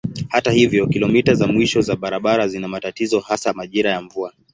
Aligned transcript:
Hata 0.29 0.51
hivyo 0.51 0.87
kilomita 0.87 1.33
za 1.33 1.47
mwisho 1.47 1.81
za 1.81 1.95
barabara 1.95 2.47
zina 2.47 2.67
matatizo 2.67 3.19
hasa 3.19 3.53
majira 3.53 3.91
ya 3.91 4.01
mvua. 4.01 4.33